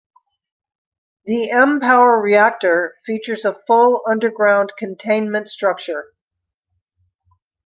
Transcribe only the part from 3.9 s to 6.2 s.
underground containment structure.